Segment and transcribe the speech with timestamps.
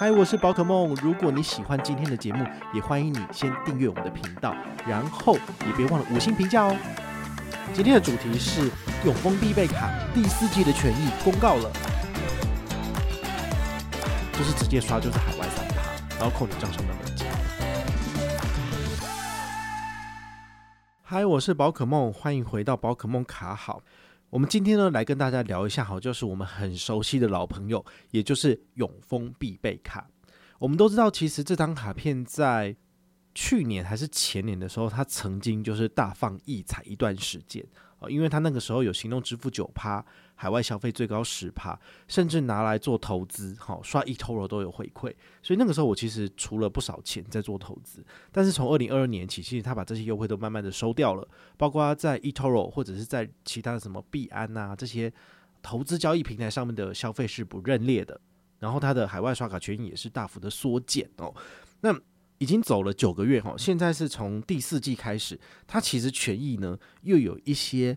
[0.00, 0.94] 嗨，我是宝可梦。
[1.02, 4.56] 如果你喜欢今天的节目，也欢迎你先订阅我们的频道，
[4.88, 5.34] 然后
[5.66, 6.74] 也别忘了五星评价哦。
[7.74, 8.70] 今天的主题是
[9.04, 11.70] 永丰必备卡第四季的权益公告了，
[14.32, 17.26] 就是直接刷就是海外三趴，然后扣你账上的美金。
[21.02, 23.79] 嗨，我是宝可梦，欢迎回到宝可梦卡好。
[24.30, 30.08] 我们今天呢，来跟大家聊一下，好，就是我们很熟悉的老朋友，也就是永丰必备卡。
[30.60, 32.76] 我们都知道，其实这张卡片在
[33.34, 37.64] 去年还是前年的时候，它曾经就是大放异彩一段时间。
[38.08, 40.02] 因为他那个时候有行动支付九趴，
[40.34, 45.14] 海外消费最高十趴，甚至拿来做投资，好刷 eToro 都有回馈。
[45.42, 48.02] 所以那个时候我其实除了不少钱在做投资。
[48.32, 55.12] 但是从二零二二年起，其实他把这些优惠都慢慢的收掉了，包括在 eToro 或者是在其他的什么币安呐这些
[55.60, 58.18] 投资交易平台上面的消费是不认列的。
[58.60, 61.34] 然后他的海外刷卡权益也是大幅的缩减哦。
[61.82, 61.94] 那
[62.40, 67.96] 已经走了九个月哈，现在是从第四季开始，它其实权益呢又有一些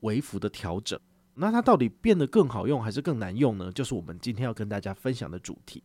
[0.00, 0.98] 微幅的调整。
[1.34, 3.70] 那它到底变得更好用还是更难用呢？
[3.70, 5.80] 就是我们今天要跟大家分享的主题。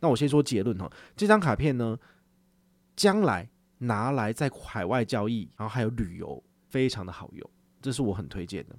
[0.00, 1.98] 那我先说结论哈，这张卡片呢，
[2.94, 8.76] 将来拿来在海外交易，然后还有旅游，非常的好用，这是我很推荐的。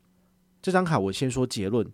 [0.61, 1.91] 这张卡我先说结论，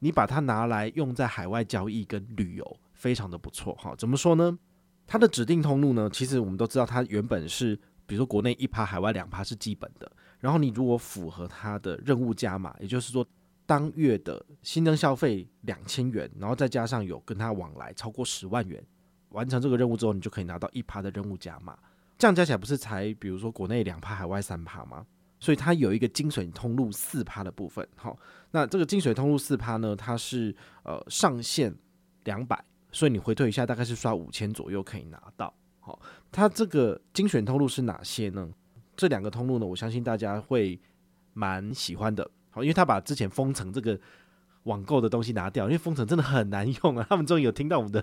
[0.00, 3.94] 你把它拿来用在海外交易跟旅游，非常的不错哈。
[3.96, 4.58] 怎么说呢？
[5.06, 7.76] 它的指定通路呢，其实我们都知道，它原本是，
[8.06, 10.10] 比如说国内一趴，海外两趴是基本的。
[10.40, 13.26] 然后你如果符合它的任务加码，也就是说
[13.64, 18.84] 当月的新增消费两千元，然后再加上有跟它往来超过十万元，
[19.30, 21.78] 完成这个任务之后，你就可以拿到一趴的任务加码。
[22.18, 25.06] 这样加起来不是才比如说国内两趴，海外三趴吗？
[25.38, 27.86] 所以它有一个金水通路四趴的部分。
[27.94, 28.18] 好，
[28.50, 31.74] 那这个金水通路四趴呢，它是呃上限
[32.24, 32.64] 两百。
[32.96, 35.52] 所以你回退一下，大概是刷五千左右可以拿到。
[35.80, 36.00] 好，
[36.32, 38.48] 它这个精选通路是哪些呢？
[38.96, 40.80] 这两个通路呢，我相信大家会
[41.34, 42.26] 蛮喜欢的。
[42.48, 44.00] 好，因为他把之前封城这个
[44.62, 47.04] 网购的东西拿掉，因为封城真的很难用啊。
[47.10, 48.02] 他们终于有听到我们的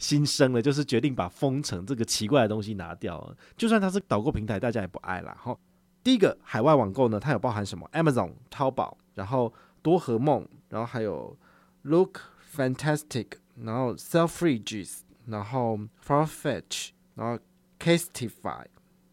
[0.00, 3.36] 心声了，就是决定把封城这个奇怪的东西拿掉了。
[3.56, 5.36] 就算它是导购平台，大家也不爱啦。
[5.40, 5.56] 好，
[6.02, 11.38] 第一个海外网购呢，它有包含什么？Amazon、淘宝，然后多合梦，然后还有
[11.82, 12.18] Look
[12.52, 13.26] Fantastic。
[13.62, 17.38] 然后 Selfridges，然后 Farfetch，然后
[17.78, 18.64] Castify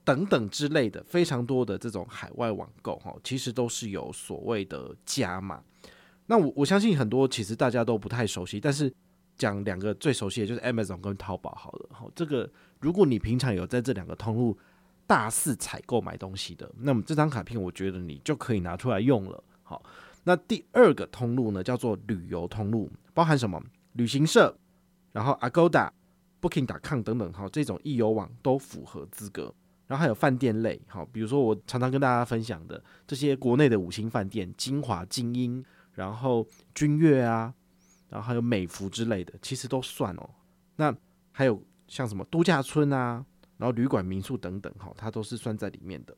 [0.04, 5.64] 等等之类的，非常多的这种海外网购哈，其实都是有所谓的加码。
[6.26, 8.94] 那我我相信很多其实大家都不太熟悉，但是
[9.38, 11.90] 讲两个最熟悉的就是 Amazon 跟淘宝好了。
[11.92, 12.50] 好，这个
[12.80, 14.58] 如果你平常有在这两个通路
[15.06, 19.44] 大肆采购买东西的，那么这张卡片我觉得你就可以拿出来用了。
[19.64, 19.84] 好，
[20.24, 23.62] 那第二个通路呢，叫做旅游通路，包含什么？
[23.94, 24.56] 旅行社，
[25.12, 25.90] 然后 Agoda、
[26.42, 29.54] Booking.com 等等，哈，这种易游网都符合资格。
[29.88, 37.54] 然后还有饭店类，好，比如说我常常跟大家分享的这些国内的五星饭店，晶华、精英，然后君悦啊，
[38.10, 40.30] 然后还有美孚之类的，其实都算哦。
[40.76, 40.96] 那
[41.32, 43.26] 还有像什么度假村啊，
[43.58, 46.16] 然后旅馆、民宿等等，哈，它都是算在里面的。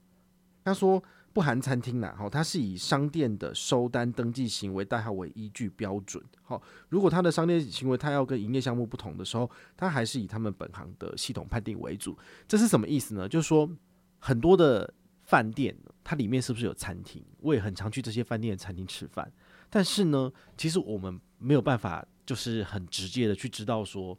[0.63, 1.03] 他说。
[1.35, 6.23] 不含餐厅啦，哈，它是以商店的收单登记行为代号为依据标准。
[6.41, 12.17] 好，如果它的商店行为它要跟营业项目不同的时候，它还是以他们本行的系统判定为主。
[12.47, 13.27] 这是什么意思呢？
[13.27, 13.69] 就是说
[14.17, 15.75] 很多的饭店，
[16.05, 17.21] 它里面是不是有餐厅？
[17.41, 19.29] 我也很常去这些饭店的餐厅吃饭，
[19.69, 24.17] 但是呢，其实我们没有办法，就是很直接的去知道说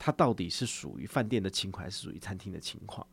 [0.00, 3.06] 它到底是属于饭店的情况还是属于餐厅的情况，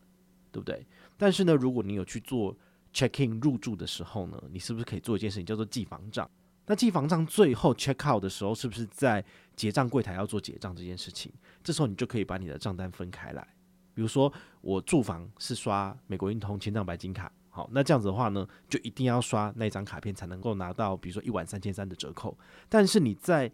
[0.52, 0.84] 对不对？
[1.18, 2.58] 但是呢，如果你有去做。
[2.94, 6.30] Check in 入住的时候呢，你是不是可以做一件事情叫做记房账？
[6.66, 9.24] 那记房账最后 check out 的时候，是不是在
[9.56, 11.32] 结账柜台要做结账这件事情？
[11.64, 13.46] 这时候你就可以把你的账单分开来。
[13.94, 14.32] 比如说
[14.62, 22.38] 我住房是刷美国运通千账白金卡，好，那这样子的话呢，就一定要刷那张卡片才能够拿到，比如说一晚三千三的折扣。
[22.70, 23.52] 但是你在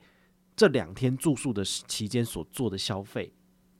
[0.55, 3.33] 这两天住宿的期间所做的消费。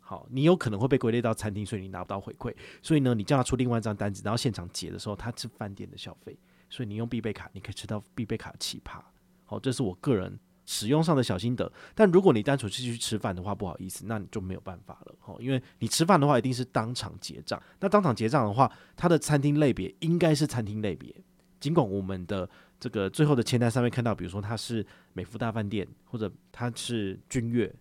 [0.09, 2.51] 好，你有可能会被归类到餐厅，所以你拿不到回馈。
[2.81, 6.35] 所以呢，你叫他出另外一张单子，然后现场结的时候，他是饭店的消费，
[6.67, 8.99] 所以你用必备卡，你可以吃到必备卡的奇葩。
[9.45, 11.71] 好，这是我个人使用上的小心得。
[11.93, 17.61] 但如果你单纯是去吃饭的话，不好意思，那你就没有办法了哦，因为你吃饭的话一定是当场结账。
[17.79, 21.15] 那当场结账的话，它的餐厅类别应该是餐厅类别。
[21.59, 24.83] 尽管我们的这个最后的签单上面看到，比如说它是
[25.13, 27.71] 美福大饭店或者它是君悦，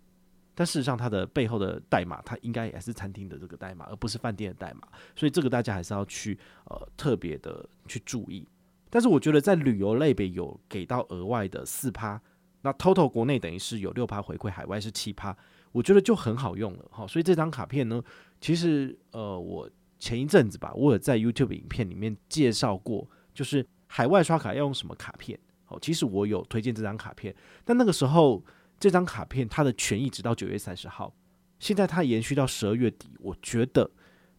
[0.59, 4.89] 但事实上它的背后的代码，它应该也是餐厅的这个代码，而不是饭店的代码。
[5.15, 8.45] 所以这个大家还是要去呃特别的去注意。
[8.91, 12.21] 但是我觉得在旅游类别有给到额外的四趴，
[12.63, 15.37] 那 total 国内等于是有六趴回馈，海外是七趴，
[15.71, 17.07] 我觉得就很好用了哈。
[17.07, 18.03] 所以这张卡片呢，
[18.41, 19.71] 其实呃我
[20.01, 23.09] 前一阵子吧，我有在 YouTube 影片里面介绍过。
[23.33, 25.39] 就是海外刷卡要用什么卡片？
[25.69, 27.33] 哦，其实我有推荐这张卡片，
[27.65, 28.43] 但那个时候
[28.79, 31.15] 这张卡片它的权益直到九月三十号，
[31.59, 33.91] 现在它延续到十二月底，我觉得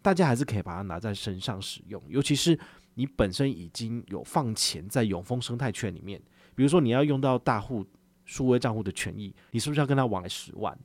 [0.01, 2.57] 大家还是可以把它拿在身上使用，尤其是
[2.93, 6.21] 你本身已经有放钱在永丰生态圈里面，
[6.55, 7.85] 比如说你要用到大户
[8.25, 10.77] 数位账户的权益，你是不是要跟他往来十万？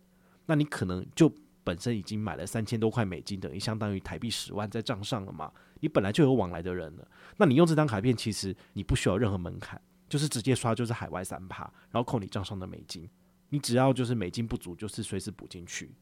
[0.47, 5.53] 那你可能就本身已经买了三千多块美金，等于相当于台币十万在账上了嘛。
[5.81, 13.09] 你本来就有往来的人了，那你用这张卡片，其实你不需要任何门槛，就是直接刷就是海外三趴，然后扣你账上的美金，
[13.49, 15.94] 你只要就是美金不足，就是随时补进去。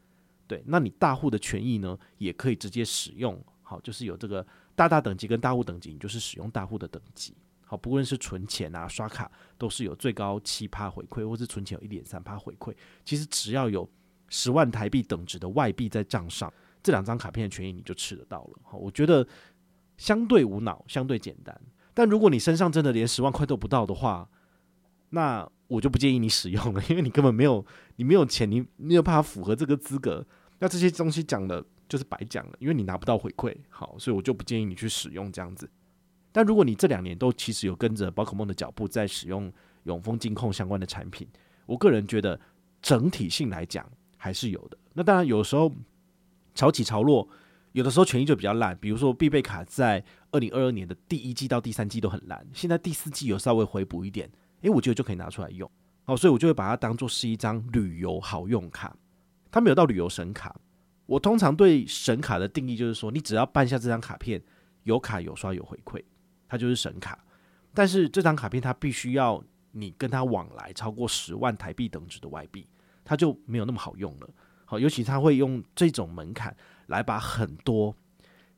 [0.47, 3.43] 对，那你大户的权益呢，也可以直接使用。
[3.62, 7.35] 好，就是有这个大大等级跟大户等级，你就是使用大户的等级。
[7.65, 12.75] 好，不论是存钱啊、刷卡，都是有最高七趴回馈，或是存钱有一点三趴回馈。
[13.05, 13.89] 其实只要有
[14.29, 16.53] 十万台币等值的外币在账上，
[16.83, 18.59] 这两张卡片的权益你就吃得到了。
[18.65, 19.27] 好，我觉得。
[19.99, 21.61] 相对无脑，相对简单。
[21.94, 24.29] 但如果你身上真的连十万块都不到的话，
[25.11, 27.65] 那我就不建议你使用了， 因为你根本没有，
[27.97, 30.25] 你没有钱，你没有办法符合这个资格。
[30.59, 33.57] 那这些东西讲的就是白讲了，因为你拿不到回馈。
[33.69, 35.69] 好，所以我就不建议你去使用这样子。
[36.31, 39.53] 但如果你这两年都其实有跟着宝可梦的脚步在使用
[39.85, 41.27] 永丰金控相关的产品，
[41.67, 42.39] 我个人觉得
[42.81, 44.77] 整体性来讲还是有的。
[44.93, 45.73] 那当然有时候
[46.55, 47.29] 潮起潮落。
[47.73, 54.31] 有的时候权益就比较烂，比如说必备卡在二零二二年的第一季到第三季都很烂，现在第四季有稍微回补一点，
[54.62, 55.70] 诶，我觉得就可以拿出来用。
[56.05, 58.97] 好，所以我就会把它当做是一张旅游好用卡，
[59.50, 60.59] 它没有到旅游神卡。
[61.06, 64.43] 我通常对神卡的定义就是说，你只要办下这张卡片，
[64.85, 66.03] 有卡有刷有回馈，
[66.49, 67.19] 它就是神卡。
[67.75, 72.67] 但是这张卡片它必须要你跟它往来超过十万台币等值的外币，
[73.05, 74.29] 它就没有那么好用了。
[74.65, 76.56] 好，尤其它会用这种门槛。
[76.88, 77.97] 来把很多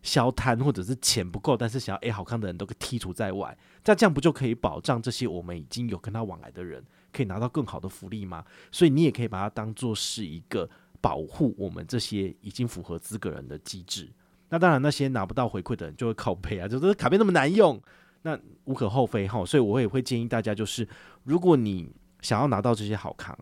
[0.04, 3.56] 消摊或者是钱不够，但是想要 A 好康的人都给剔除在外，
[3.86, 8.44] 那这样不就可以保障这些我们已经有跟他往来的人可以拿到更好的福利吗？
[8.70, 10.68] 所以你也可以把它当做是一个
[11.00, 14.06] 保护我们这些已经符合资格人的机制。
[14.50, 17.80] 那当然，那些拿不到回馈的人就会靠背啊，就是卡片那么难用，
[18.22, 19.42] 那无可厚非哈。
[19.44, 20.86] 所以我也会建议大家，就是
[21.24, 21.90] 如果你
[22.20, 23.36] 想要拿到这些好康，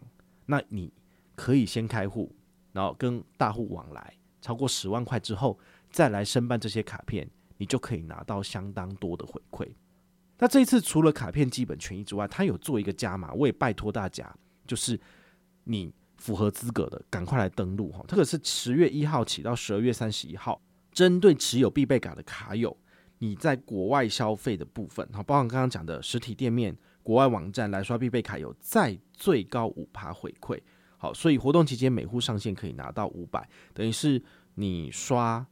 [0.46, 0.92] 那你
[1.34, 2.32] 可以先开户，
[2.72, 4.14] 然后跟大户往来。
[4.40, 5.56] 超过十万块之后，
[5.92, 7.28] 再来申办这些卡片，
[7.58, 9.68] 你就可以拿到相当多的回馈。
[10.38, 14.34] 那这一次除了卡片基本权益之外，他有做一个加码，我也拜托大家，
[14.66, 14.98] 就是
[15.64, 18.04] 你符合资格的，赶快来登录哈。
[18.08, 20.60] 这个是十月一号起到十二月三十一号，
[20.90, 22.76] 针对持有必备卡的卡友，
[23.18, 30.60] 你在国外消费的部分，哈，包括刚刚讲的实体店面、国外网站来刷必备卡，有再最高五趴回馈。
[30.96, 34.20] 好，所以活动期间每户上限可以拿到五百，等于是
[34.54, 35.46] 你刷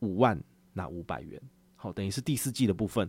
[0.00, 0.40] 五万
[0.72, 1.40] 拿五百元。
[1.74, 3.08] 好，等于是第四季的部分，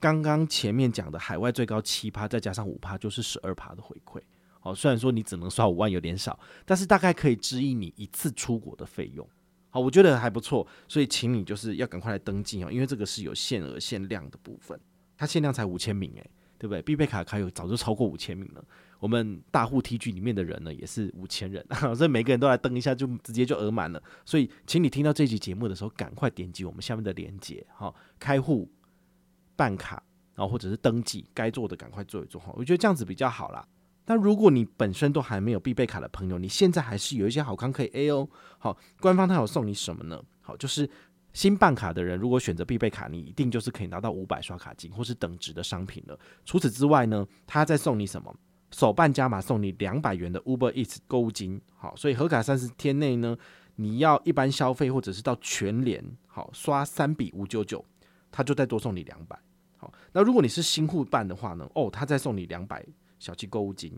[0.00, 4.20] 刚刚前面讲的海外最高七趴，再加上五趴，就是十二趴的回馈。
[4.60, 9.26] 好，虽然说你只能刷五万有点少，但是大概可以支应你一次出国的费用。
[9.70, 14.78] 好，我觉得还不错，所以请你就是要赶快来登记哦，因为这个是有限额限量的部分，
[15.16, 16.82] 它限量才五千名诶，对不对？
[16.82, 18.64] 必备卡卡友早就超过五千名了。
[18.98, 24.02] 我们大户 TG 里面的人呢，也是五千人， 所以每个人都来登一下，就直接就额满了。
[24.24, 28.68] 所以，请你听到这期节目的时候，赶快点击我们下面的链接，哈，开户
[29.54, 30.02] 办卡，
[30.34, 32.52] 然后或者是登记，该做的赶快做一做哈。
[32.56, 33.64] 我觉得这样子比较好啦。
[34.06, 38.28] 那如果你本身都还没有必备卡的朋友，你现在还是有一些好康可以 A 哦。
[38.58, 40.20] 好，官方他有送你什么呢？
[40.40, 40.88] 好，就是
[41.38, 46.18] 新办卡的人，如果选择必备卡，你一定就是可以拿到五百刷卡金或是等值的商品了。
[46.44, 48.34] 除此之外呢，他再送你什么？
[48.72, 53.38] 首办加码送你两百元的 Uber Eats 购物金，好，所以合卡三十天内呢，
[53.76, 57.84] 你要一般消费或者是到全联，好，刷三笔五九九，
[58.32, 59.38] 他就再多送你两百，
[59.76, 62.84] 好，那如果你是新户办的话呢，哦，他再送你两百
[63.20, 63.96] 小七购物金，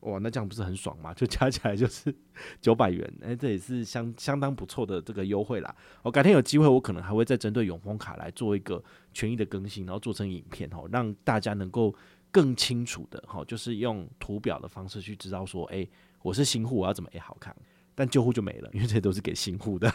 [0.00, 1.12] 哇，那这样不是很爽吗？
[1.14, 2.14] 就加起来就是
[2.60, 5.74] 九百元，诶、欸，这也是相相当不错的这个优惠啦。
[6.02, 11.94] 我改天有机会，我可能还会再针对永丰卡来做一个权益的更新，然后做成影片，哦，让大家能够。
[12.30, 15.88] 更清楚的，好，就是用图表的方式去知道说，哎，
[16.20, 17.56] 我是新户，我要怎么哎好看？
[17.94, 19.90] 但旧户就没了，因为这些都是给新户的，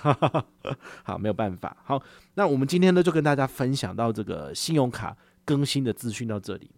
[1.05, 1.77] 好，没有办法。
[1.85, 2.01] 好，
[2.33, 6.71] 那我们今天呢就跟大家分享到这个信用卡更新的资讯到这里。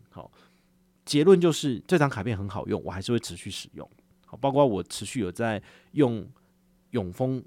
[1.06, 3.90] 结论就是这张卡片很好用，我还是会持续使用。
[4.26, 6.28] 好，包括我持续有在用
[6.90, 7.42] 永丰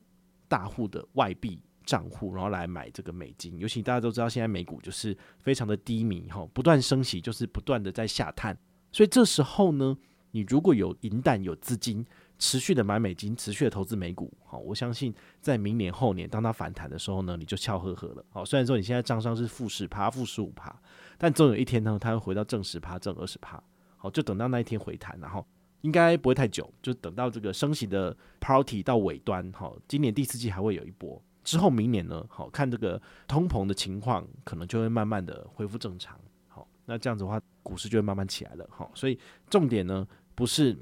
[0.47, 1.61] 大户的外币。
[1.88, 8.55] 账户，然后来买这个美金，尤其大家都知道，现在美股就是非常的低迷哈，不断升息，就是不断的在下探，
[8.93, 9.97] 所以这时候呢，
[10.33, 12.05] 你如果有银弹、有资金，
[12.38, 18.25] 持续的买美金，持续的投资美股，好，我相信在明年后年，当它反弹的时候呢，你就笑呵呵了。
[18.30, 20.75] 好，虽然说你现在账上是负十趴、负十五趴，
[21.18, 23.62] 但总有一天呢，它会回到正十趴、正二十趴。
[23.97, 25.45] 好，就等到那一天回弹，然后
[25.80, 31.21] 应该不会太久，就等到这个升息的 party 到尾端，好，今年第四季还会有一波。
[31.42, 36.16] 之后明年呢，好看这个通膨的情况，可能就会慢慢的恢复正常。
[36.47, 38.68] 好，那这样子的话，股市就会慢慢起来了。
[38.71, 39.18] 好，所以
[39.50, 40.76] 重点呢，不是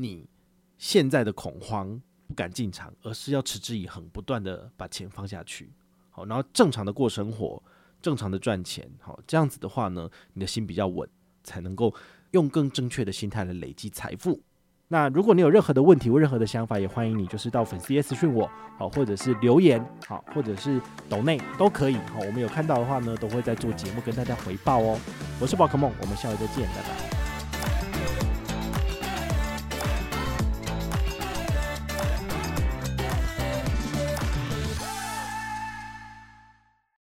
[0.00, 0.28] 你
[0.76, 5.72] 现在的恐慌不敢进场，而是要持之以恒，不断的把钱放下去。
[6.10, 7.60] 好，然后正常的过生活，
[8.00, 8.88] 正常的赚钱。
[9.00, 11.08] 好，这样子的话呢，你的心比较稳，
[11.42, 11.92] 才能够
[12.30, 14.40] 用更正确的心态来累积财富。
[14.86, 24.96] 那如果你有任何的问题或任何的想法，也欢迎你就是到粉丝页私讯我，好，或者是留言，好，或者是抖内都可以，好，我们有看到的话呢，都会在做节目跟大家回报哦。
[25.40, 27.07] 我是宝可梦，我们下回再见，拜拜。